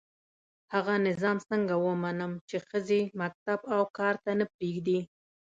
[0.73, 4.99] هغه نظام څنګه ومنم چي ښځي مکتب او کار ته نه پزېږدي